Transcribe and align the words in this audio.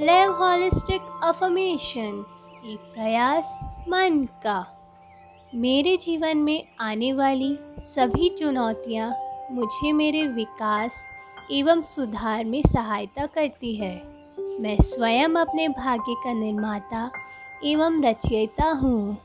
लेव 0.00 0.32
holistic 0.32 1.00
affirmation, 1.22 2.24
एक 2.64 2.78
प्रयास 2.78 3.58
मन 3.88 4.28
का। 4.42 4.66
मेरे 5.54 5.96
जीवन 5.96 6.38
में 6.38 6.64
आने 6.80 7.12
वाली 7.12 7.58
सभी 7.78 8.28
चुनौतियाँ 8.28 9.14
मुझे 9.50 9.92
मेरे 9.92 10.26
विकास 10.26 11.04
एवं 11.52 11.82
सुधार 11.82 12.44
में 12.44 12.62
सहायता 12.66 13.26
करती 13.26 13.74
है। 13.76 13.94
मैं 14.60 14.76
स्वयं 14.80 15.34
अपने 15.34 15.68
भाग्य 15.68 16.14
का 16.24 16.32
निर्माता 16.32 17.10
एवं 17.64 18.02
रचयिता 18.04 18.70
हूँ। 18.70 19.18